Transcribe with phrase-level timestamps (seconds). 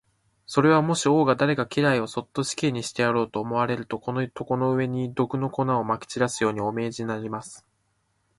[0.47, 7.63] それは、もし王が誰か家来をそっと死刑にしてやろうと思われると、この床の上に、毒の粉をまき散らすように、お命じになります。